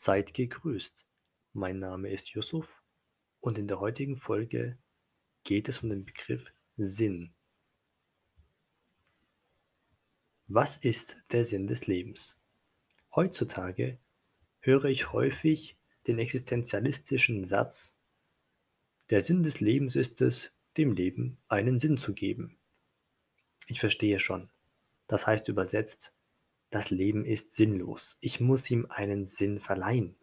Seid 0.00 0.32
gegrüßt. 0.32 1.04
Mein 1.54 1.80
Name 1.80 2.10
ist 2.10 2.28
Yusuf 2.28 2.84
und 3.40 3.58
in 3.58 3.66
der 3.66 3.80
heutigen 3.80 4.16
Folge 4.16 4.78
geht 5.42 5.68
es 5.68 5.82
um 5.82 5.88
den 5.88 6.04
Begriff 6.04 6.52
Sinn. 6.76 7.34
Was 10.46 10.76
ist 10.76 11.16
der 11.32 11.42
Sinn 11.42 11.66
des 11.66 11.88
Lebens? 11.88 12.36
Heutzutage 13.12 13.98
höre 14.60 14.84
ich 14.84 15.12
häufig 15.12 15.76
den 16.06 16.20
existenzialistischen 16.20 17.44
Satz, 17.44 17.96
der 19.10 19.20
Sinn 19.20 19.42
des 19.42 19.58
Lebens 19.58 19.96
ist 19.96 20.20
es, 20.20 20.52
dem 20.76 20.92
Leben 20.92 21.38
einen 21.48 21.80
Sinn 21.80 21.96
zu 21.96 22.14
geben. 22.14 22.56
Ich 23.66 23.80
verstehe 23.80 24.20
schon. 24.20 24.48
Das 25.08 25.26
heißt 25.26 25.48
übersetzt, 25.48 26.12
das 26.70 26.90
Leben 26.90 27.24
ist 27.24 27.52
sinnlos. 27.52 28.16
Ich 28.20 28.40
muss 28.40 28.70
ihm 28.70 28.86
einen 28.90 29.24
Sinn 29.24 29.60
verleihen. 29.60 30.16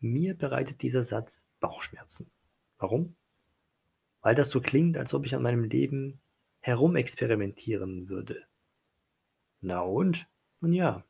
Mir 0.00 0.34
bereitet 0.34 0.82
dieser 0.82 1.02
Satz 1.02 1.44
Bauchschmerzen. 1.60 2.30
Warum? 2.78 3.14
Weil 4.20 4.34
das 4.34 4.50
so 4.50 4.60
klingt, 4.60 4.96
als 4.96 5.14
ob 5.14 5.26
ich 5.26 5.34
an 5.34 5.42
meinem 5.42 5.64
Leben 5.64 6.20
herumexperimentieren 6.60 8.08
würde. 8.08 8.46
Na 9.60 9.80
und? 9.80 10.28
Nun 10.60 10.72
ja, 10.72 11.04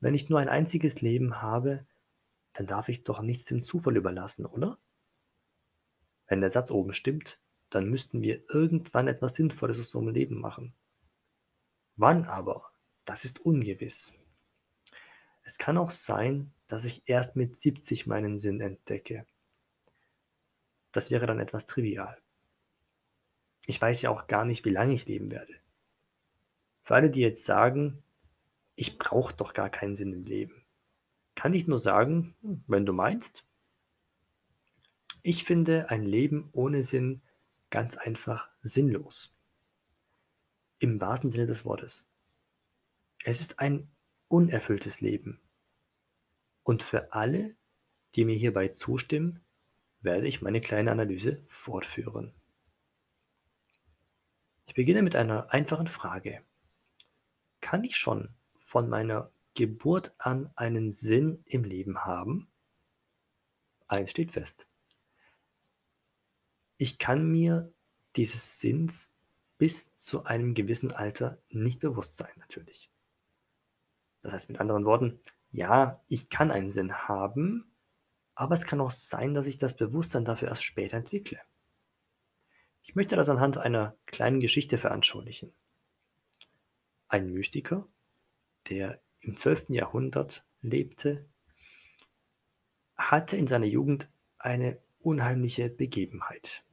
wenn 0.00 0.14
ich 0.14 0.28
nur 0.28 0.38
ein 0.38 0.48
einziges 0.48 1.00
Leben 1.00 1.40
habe, 1.42 1.86
dann 2.52 2.66
darf 2.66 2.88
ich 2.88 3.02
doch 3.02 3.22
nichts 3.22 3.46
dem 3.46 3.62
Zufall 3.62 3.96
überlassen, 3.96 4.46
oder? 4.46 4.78
Wenn 6.26 6.40
der 6.40 6.50
Satz 6.50 6.70
oben 6.70 6.92
stimmt, 6.92 7.40
dann 7.70 7.88
müssten 7.88 8.22
wir 8.22 8.42
irgendwann 8.48 9.08
etwas 9.08 9.34
Sinnvolles 9.34 9.78
aus 9.80 9.94
unserem 9.94 10.14
Leben 10.14 10.40
machen. 10.40 10.74
Wann 11.98 12.24
aber? 12.26 12.70
Das 13.04 13.24
ist 13.24 13.40
ungewiss. 13.40 14.12
Es 15.42 15.58
kann 15.58 15.78
auch 15.78 15.90
sein, 15.90 16.52
dass 16.66 16.84
ich 16.84 17.02
erst 17.06 17.34
mit 17.34 17.56
70 17.56 18.06
meinen 18.06 18.38
Sinn 18.38 18.60
entdecke. 18.60 19.26
Das 20.92 21.10
wäre 21.10 21.26
dann 21.26 21.40
etwas 21.40 21.66
trivial. 21.66 22.20
Ich 23.66 23.80
weiß 23.80 24.02
ja 24.02 24.10
auch 24.10 24.28
gar 24.28 24.44
nicht, 24.44 24.64
wie 24.64 24.70
lange 24.70 24.94
ich 24.94 25.06
leben 25.06 25.30
werde. 25.30 25.54
Für 26.82 26.94
alle, 26.94 27.10
die 27.10 27.20
jetzt 27.20 27.44
sagen, 27.44 28.02
ich 28.76 28.98
brauche 28.98 29.34
doch 29.34 29.52
gar 29.52 29.68
keinen 29.68 29.96
Sinn 29.96 30.12
im 30.12 30.24
Leben, 30.24 30.64
kann 31.34 31.52
ich 31.52 31.66
nur 31.66 31.78
sagen, 31.78 32.36
hm, 32.42 32.62
wenn 32.66 32.86
du 32.86 32.92
meinst. 32.92 33.44
Ich 35.22 35.44
finde 35.44 35.90
ein 35.90 36.04
Leben 36.04 36.48
ohne 36.52 36.82
Sinn 36.82 37.22
ganz 37.70 37.96
einfach 37.96 38.50
sinnlos. 38.62 39.34
Im 40.80 41.00
wahrsten 41.00 41.30
Sinne 41.30 41.46
des 41.46 41.64
Wortes. 41.64 42.08
Es 43.24 43.40
ist 43.40 43.58
ein 43.58 43.90
unerfülltes 44.28 45.00
Leben. 45.00 45.40
Und 46.62 46.82
für 46.82 47.12
alle, 47.12 47.56
die 48.14 48.24
mir 48.24 48.36
hierbei 48.36 48.68
zustimmen, 48.68 49.40
werde 50.00 50.28
ich 50.28 50.40
meine 50.40 50.60
kleine 50.60 50.92
Analyse 50.92 51.42
fortführen. 51.46 52.32
Ich 54.66 54.74
beginne 54.74 55.02
mit 55.02 55.16
einer 55.16 55.52
einfachen 55.52 55.88
Frage. 55.88 56.42
Kann 57.60 57.82
ich 57.82 57.96
schon 57.96 58.28
von 58.54 58.88
meiner 58.88 59.32
Geburt 59.54 60.14
an 60.18 60.52
einen 60.54 60.92
Sinn 60.92 61.42
im 61.46 61.64
Leben 61.64 62.04
haben? 62.04 62.48
Eins 63.88 64.10
steht 64.10 64.30
fest. 64.30 64.68
Ich 66.76 66.98
kann 66.98 67.28
mir 67.28 67.72
dieses 68.14 68.60
Sinns 68.60 69.12
bis 69.58 69.94
zu 69.94 70.24
einem 70.24 70.54
gewissen 70.54 70.92
Alter 70.92 71.38
nicht 71.50 71.80
bewusst 71.80 72.16
sein, 72.16 72.32
natürlich. 72.36 72.90
Das 74.22 74.32
heißt 74.32 74.48
mit 74.48 74.60
anderen 74.60 74.84
Worten, 74.84 75.20
ja, 75.50 76.02
ich 76.08 76.28
kann 76.28 76.50
einen 76.50 76.70
Sinn 76.70 76.94
haben, 76.94 77.70
aber 78.34 78.54
es 78.54 78.64
kann 78.64 78.80
auch 78.80 78.90
sein, 78.90 79.34
dass 79.34 79.46
ich 79.46 79.58
das 79.58 79.76
Bewusstsein 79.76 80.24
dafür 80.24 80.48
erst 80.48 80.64
später 80.64 80.96
entwickle. 80.96 81.40
Ich 82.82 82.94
möchte 82.94 83.16
das 83.16 83.28
anhand 83.28 83.58
einer 83.58 83.96
kleinen 84.06 84.40
Geschichte 84.40 84.78
veranschaulichen. 84.78 85.52
Ein 87.08 87.32
Mystiker, 87.32 87.86
der 88.68 89.00
im 89.20 89.36
12. 89.36 89.70
Jahrhundert 89.70 90.44
lebte, 90.62 91.26
hatte 92.96 93.36
in 93.36 93.46
seiner 93.46 93.66
Jugend 93.66 94.08
eine 94.38 94.78
unheimliche 95.00 95.68
Begebenheit. 95.68 96.64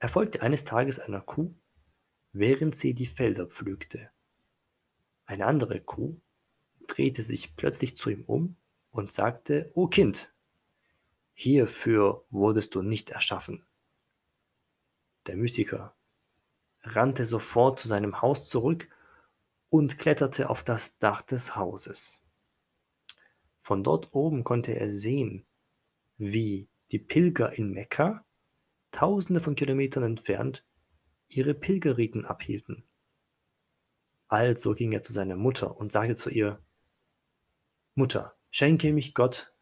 Er 0.00 0.08
folgte 0.08 0.42
eines 0.42 0.64
Tages 0.64 0.98
einer 0.98 1.20
Kuh, 1.20 1.54
während 2.32 2.74
sie 2.76 2.94
die 2.94 3.06
Felder 3.06 3.46
pflügte. 3.46 4.10
Eine 5.26 5.46
andere 5.46 5.80
Kuh 5.80 6.20
drehte 6.86 7.22
sich 7.22 7.56
plötzlich 7.56 7.96
zu 7.96 8.10
ihm 8.10 8.24
um 8.24 8.56
und 8.90 9.10
sagte, 9.10 9.70
O 9.74 9.88
Kind, 9.88 10.32
hierfür 11.34 12.24
wurdest 12.30 12.74
du 12.74 12.82
nicht 12.82 13.10
erschaffen. 13.10 13.66
Der 15.26 15.36
Mystiker 15.36 15.94
rannte 16.82 17.24
sofort 17.24 17.80
zu 17.80 17.88
seinem 17.88 18.22
Haus 18.22 18.48
zurück 18.48 18.88
und 19.68 19.98
kletterte 19.98 20.48
auf 20.48 20.62
das 20.62 20.98
Dach 20.98 21.22
des 21.22 21.56
Hauses. 21.56 22.22
Von 23.60 23.84
dort 23.84 24.14
oben 24.14 24.44
konnte 24.44 24.72
er 24.72 24.90
sehen, 24.90 25.44
wie 26.16 26.68
die 26.90 26.98
Pilger 26.98 27.52
in 27.52 27.72
Mekka 27.72 28.24
tausende 28.98 29.40
von 29.40 29.54
Kilometern 29.54 30.02
entfernt, 30.02 30.64
ihre 31.28 31.54
Pilgerriten 31.54 32.24
abhielten. 32.24 32.82
Also 34.26 34.74
ging 34.74 34.90
er 34.90 35.02
zu 35.02 35.12
seiner 35.12 35.36
Mutter 35.36 35.76
und 35.76 35.92
sagte 35.92 36.16
zu 36.16 36.30
ihr, 36.30 36.60
Mutter, 37.94 38.34
schenke 38.50 38.92
mich 38.92 39.14
Gott 39.14 39.54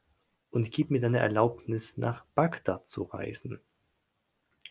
und 0.49 0.71
gib 0.71 0.91
mir 0.91 1.01
deine 1.01 1.19
Erlaubnis, 1.19 1.99
nach 1.99 2.25
Bagdad 2.35 2.89
zu 2.89 3.03
reisen, 3.03 3.61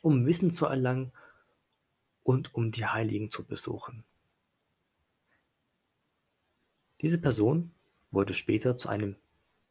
um 0.01 0.25
Wissen 0.25 0.49
zu 0.49 0.65
erlangen 0.65 1.11
und 2.23 2.55
um 2.55 2.71
die 2.71 2.87
Heiligen 2.87 3.29
zu 3.29 3.45
besuchen. 3.45 4.03
Diese 7.01 7.19
Person 7.19 7.71
wurde 8.09 8.33
später 8.33 8.77
zu 8.77 8.89
einem 8.89 9.15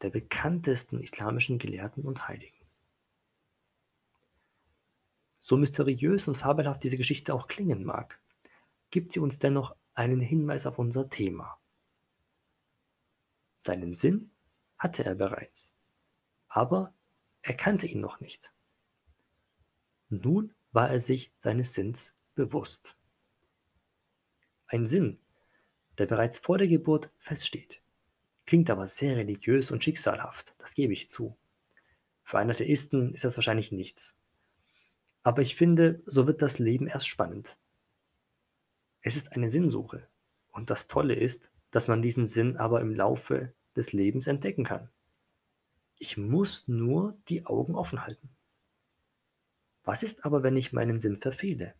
der 0.02 0.10
bekanntesten 0.10 1.00
islamischen 1.00 1.58
Gelehrten 1.58 2.04
und 2.04 2.28
Heiligen. 2.28 2.63
So 5.46 5.58
mysteriös 5.58 6.26
und 6.26 6.36
fabelhaft 6.36 6.82
diese 6.84 6.96
Geschichte 6.96 7.34
auch 7.34 7.48
klingen 7.48 7.84
mag, 7.84 8.18
gibt 8.90 9.12
sie 9.12 9.20
uns 9.20 9.38
dennoch 9.38 9.76
einen 9.92 10.18
Hinweis 10.20 10.64
auf 10.64 10.78
unser 10.78 11.10
Thema. 11.10 11.60
Seinen 13.58 13.92
Sinn 13.92 14.30
hatte 14.78 15.04
er 15.04 15.14
bereits, 15.14 15.74
aber 16.48 16.94
er 17.42 17.52
kannte 17.52 17.86
ihn 17.86 18.00
noch 18.00 18.20
nicht. 18.20 18.54
Nun 20.08 20.54
war 20.72 20.88
er 20.88 20.98
sich 20.98 21.30
seines 21.36 21.74
Sinns 21.74 22.16
bewusst. 22.34 22.96
Ein 24.66 24.86
Sinn, 24.86 25.20
der 25.98 26.06
bereits 26.06 26.38
vor 26.38 26.56
der 26.56 26.68
Geburt 26.68 27.10
feststeht, 27.18 27.82
klingt 28.46 28.70
aber 28.70 28.86
sehr 28.86 29.18
religiös 29.18 29.70
und 29.70 29.84
schicksalhaft, 29.84 30.54
das 30.56 30.72
gebe 30.72 30.94
ich 30.94 31.10
zu. 31.10 31.36
Für 32.22 32.38
einen 32.38 32.50
Atheisten 32.50 33.12
ist 33.12 33.24
das 33.24 33.36
wahrscheinlich 33.36 33.72
nichts. 33.72 34.16
Aber 35.24 35.42
ich 35.42 35.56
finde, 35.56 36.02
so 36.06 36.26
wird 36.26 36.42
das 36.42 36.58
Leben 36.58 36.86
erst 36.86 37.08
spannend. 37.08 37.58
Es 39.00 39.16
ist 39.16 39.32
eine 39.32 39.48
Sinnsuche. 39.48 40.06
Und 40.52 40.70
das 40.70 40.86
Tolle 40.86 41.14
ist, 41.14 41.50
dass 41.70 41.88
man 41.88 42.02
diesen 42.02 42.26
Sinn 42.26 42.56
aber 42.56 42.80
im 42.80 42.94
Laufe 42.94 43.52
des 43.74 43.92
Lebens 43.92 44.26
entdecken 44.28 44.64
kann. 44.64 44.90
Ich 45.98 46.16
muss 46.16 46.68
nur 46.68 47.16
die 47.28 47.46
Augen 47.46 47.74
offen 47.74 48.02
halten. 48.02 48.28
Was 49.82 50.02
ist 50.02 50.24
aber, 50.24 50.42
wenn 50.42 50.56
ich 50.56 50.72
meinen 50.72 51.00
Sinn 51.00 51.16
verfehle? 51.16 51.74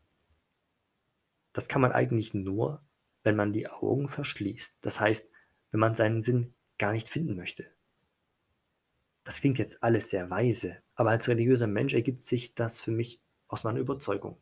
Das 1.52 1.69
kann 1.69 1.81
man 1.81 1.93
eigentlich 1.93 2.35
nur, 2.35 2.82
wenn 3.23 3.37
man 3.37 3.52
die 3.52 3.69
Augen 3.69 4.08
verschließt. 4.08 4.75
Das 4.81 5.00
heißt, 5.00 5.29
wenn 5.70 5.81
man 5.81 5.94
seinen 5.94 6.23
Sinn 6.23 6.55
gar 6.79 6.93
nicht 6.93 7.08
finden 7.08 7.37
möchte. 7.37 7.70
Das 9.23 9.40
klingt 9.40 9.58
jetzt 9.58 9.82
alles 9.82 10.11
sehr 10.11 10.29
weise, 10.31 10.82
aber 10.94 11.11
als 11.11 11.29
religiöser 11.29 11.67
Mensch 11.67 11.94
ergibt 11.94 12.23
sich 12.23 12.55
das 12.55 12.81
für 12.81 12.90
mich 12.90 13.20
aus 13.54 13.64
meiner 13.64 13.80
Überzeugung. 13.80 14.36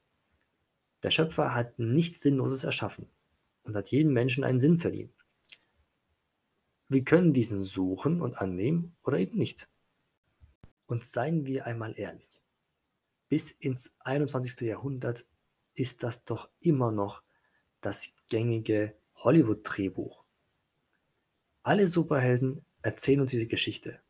Der 1.02 1.10
Schöpfer 1.10 1.54
hat 1.54 1.78
nichts 1.78 2.20
Sinnloses 2.20 2.64
erschaffen 2.64 3.08
und 3.62 3.76
hat 3.76 3.90
jedem 3.90 4.12
Menschen 4.12 4.42
einen 4.42 4.58
Sinn 4.58 4.78
verliehen. 4.78 5.12
Wir 6.88 7.04
können 7.04 7.32
diesen 7.32 7.62
suchen 7.62 8.20
und 8.22 8.38
annehmen 8.38 8.96
oder 9.02 9.18
eben 9.18 9.38
nicht. 9.38 9.68
Und 10.86 11.04
seien 11.04 11.46
wir 11.46 11.66
einmal 11.66 11.98
ehrlich, 11.98 12.40
bis 13.28 13.50
ins 13.50 13.94
21. 14.00 14.60
Jahrhundert 14.62 15.26
ist 15.74 16.02
das 16.02 16.24
doch 16.24 16.50
immer 16.60 16.90
noch 16.90 17.22
das 17.80 18.14
gängige 18.30 18.94
Hollywood-Drehbuch. 19.16 20.24
Alle 21.62 21.86
Superhelden 21.86 22.64
erzählen 22.82 23.20
uns 23.20 23.30
diese 23.30 23.46
Geschichte. 23.46 24.00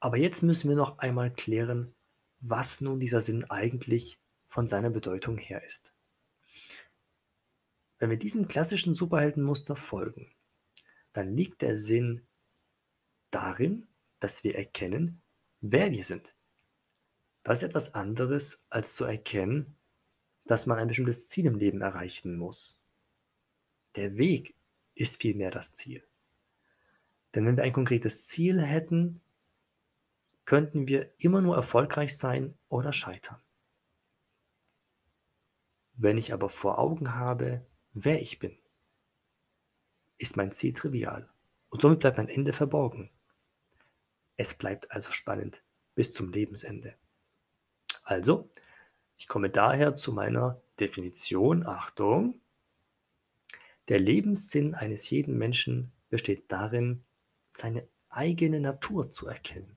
Aber 0.00 0.16
jetzt 0.16 0.42
müssen 0.42 0.68
wir 0.68 0.76
noch 0.76 0.98
einmal 0.98 1.32
klären, 1.32 1.95
was 2.40 2.80
nun 2.80 3.00
dieser 3.00 3.20
Sinn 3.20 3.44
eigentlich 3.44 4.18
von 4.46 4.66
seiner 4.66 4.90
Bedeutung 4.90 5.38
her 5.38 5.62
ist. 5.62 5.94
Wenn 7.98 8.10
wir 8.10 8.18
diesem 8.18 8.46
klassischen 8.46 8.94
Superheldenmuster 8.94 9.76
folgen, 9.76 10.34
dann 11.12 11.34
liegt 11.34 11.62
der 11.62 11.76
Sinn 11.76 12.26
darin, 13.30 13.86
dass 14.20 14.44
wir 14.44 14.54
erkennen, 14.54 15.22
wer 15.60 15.90
wir 15.90 16.04
sind. 16.04 16.36
Das 17.42 17.58
ist 17.58 17.68
etwas 17.68 17.94
anderes, 17.94 18.62
als 18.70 18.94
zu 18.94 19.04
erkennen, 19.04 19.76
dass 20.44 20.66
man 20.66 20.78
ein 20.78 20.88
bestimmtes 20.88 21.28
Ziel 21.28 21.46
im 21.46 21.56
Leben 21.56 21.80
erreichen 21.80 22.36
muss. 22.36 22.80
Der 23.94 24.16
Weg 24.16 24.54
ist 24.94 25.20
vielmehr 25.20 25.50
das 25.50 25.74
Ziel. 25.74 26.06
Denn 27.34 27.46
wenn 27.46 27.56
wir 27.56 27.64
ein 27.64 27.72
konkretes 27.72 28.26
Ziel 28.26 28.62
hätten, 28.62 29.20
könnten 30.46 30.88
wir 30.88 31.12
immer 31.18 31.42
nur 31.42 31.56
erfolgreich 31.56 32.16
sein 32.16 32.56
oder 32.68 32.92
scheitern. 32.92 33.40
Wenn 35.96 36.16
ich 36.16 36.32
aber 36.32 36.48
vor 36.48 36.78
Augen 36.78 37.14
habe, 37.14 37.66
wer 37.92 38.20
ich 38.20 38.38
bin, 38.38 38.56
ist 40.18 40.36
mein 40.36 40.52
Ziel 40.52 40.72
trivial 40.72 41.28
und 41.68 41.82
somit 41.82 42.00
bleibt 42.00 42.16
mein 42.16 42.28
Ende 42.28 42.52
verborgen. 42.52 43.10
Es 44.36 44.54
bleibt 44.54 44.90
also 44.92 45.10
spannend 45.12 45.62
bis 45.94 46.12
zum 46.12 46.30
Lebensende. 46.30 46.94
Also, 48.02 48.50
ich 49.16 49.28
komme 49.28 49.50
daher 49.50 49.96
zu 49.96 50.12
meiner 50.12 50.60
Definition. 50.78 51.66
Achtung. 51.66 52.40
Der 53.88 53.98
Lebenssinn 53.98 54.74
eines 54.74 55.08
jeden 55.10 55.38
Menschen 55.38 55.92
besteht 56.10 56.52
darin, 56.52 57.04
seine 57.50 57.88
eigene 58.10 58.60
Natur 58.60 59.10
zu 59.10 59.26
erkennen. 59.26 59.76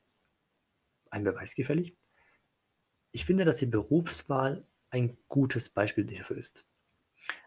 Ein 1.10 1.24
Beweis 1.24 1.56
gefällig? 1.56 1.96
Ich 3.12 3.26
finde, 3.26 3.46
dass 3.46 3.58
die 3.58 3.66
Berufswahl 3.66 4.66
ein 4.92 5.18
gutes 5.28 5.70
Beispiel 5.70 6.06
dafür 6.06 6.38
ist. 6.38 6.66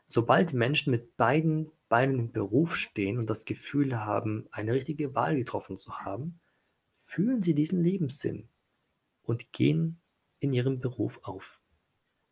Sobald 0.06 0.52
Menschen 0.52 0.90
mit 0.90 1.16
beiden 1.16 1.70
Beinen 1.88 2.18
im 2.18 2.32
Beruf 2.32 2.76
stehen 2.76 3.18
und 3.18 3.28
das 3.30 3.44
Gefühl 3.44 3.96
haben, 3.98 4.48
eine 4.50 4.72
richtige 4.72 5.14
Wahl 5.14 5.36
getroffen 5.36 5.76
zu 5.76 6.00
haben, 6.00 6.40
fühlen 6.92 7.42
sie 7.42 7.54
diesen 7.54 7.82
Lebenssinn 7.82 8.48
und 9.22 9.52
gehen 9.52 10.00
in 10.40 10.52
ihrem 10.52 10.80
Beruf 10.80 11.20
auf. 11.22 11.60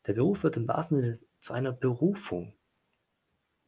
Der 0.06 0.14
Beruf 0.14 0.42
wird 0.42 0.56
im 0.56 0.66
wahrsten 0.66 1.00
Sinne 1.00 1.20
zu 1.38 1.52
einer 1.52 1.72
Berufung. 1.72 2.54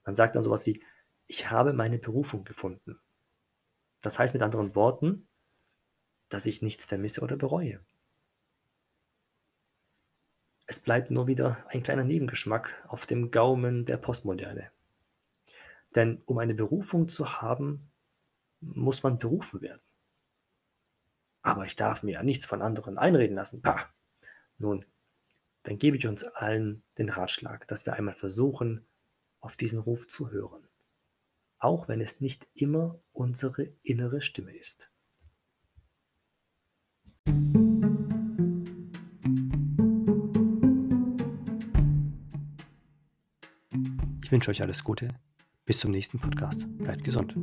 Man 0.05 0.15
sagt 0.15 0.35
dann 0.35 0.45
sowas 0.45 0.67
wie, 0.67 0.83
ich 1.27 1.51
habe 1.51 1.73
meine 1.73 1.99
Berufung 1.99 2.45
gefunden. 2.45 2.99
Das 4.01 4.19
heißt 4.19 4.35
mit 4.35 4.43
anderen 4.43 4.75
Worten, 4.75 5.29
dass 6.33 6.47
ich 6.47 6.63
nichts 6.63 6.85
vermisse 6.85 7.21
oder 7.21 7.37
bereue. 7.37 7.81
Es 10.67 10.81
bleibt 10.81 11.11
nur 11.11 11.27
wieder 11.27 11.65
ein 11.69 11.83
kleiner 11.83 12.05
Nebengeschmack 12.05 12.83
auf 12.87 13.05
dem 13.05 13.31
Gaumen 13.31 13.85
der 13.85 13.99
Postmoderne. 13.99 14.71
Denn 15.95 16.23
um 16.25 16.39
eine 16.39 16.55
Berufung 16.55 17.09
zu 17.09 17.43
haben, 17.43 17.91
muss 18.61 19.03
man 19.03 19.19
berufen 19.19 19.61
werden. 19.61 19.83
Aber 21.43 21.67
ich 21.67 21.77
darf 21.77 22.03
mir 22.03 22.13
ja 22.13 22.23
nichts 22.23 22.47
von 22.47 22.63
anderen 22.63 22.97
einreden 22.97 23.37
lassen. 23.37 23.61
Pah. 23.61 23.93
Nun, 24.57 24.87
dann 25.65 25.79
gebe 25.79 25.97
ich 25.97 26.07
uns 26.07 26.25
allen 26.25 26.85
den 26.97 27.09
Ratschlag, 27.09 27.67
dass 27.67 27.85
wir 27.85 27.95
einmal 27.95 28.15
versuchen, 28.15 28.87
auf 29.41 29.57
diesen 29.57 29.81
Ruf 29.81 30.07
zu 30.07 30.31
hören. 30.31 30.69
Auch 31.59 31.89
wenn 31.89 32.01
es 32.01 32.21
nicht 32.21 32.47
immer 32.55 33.01
unsere 33.13 33.65
innere 33.83 34.21
Stimme 34.21 34.57
ist. 34.57 34.92
Ich 44.25 44.35
wünsche 44.35 44.51
euch 44.51 44.63
alles 44.63 44.83
Gute. 44.83 45.09
Bis 45.67 45.81
zum 45.81 45.91
nächsten 45.91 46.19
Podcast. 46.19 46.67
Bleibt 46.79 47.05
gesund. 47.05 47.37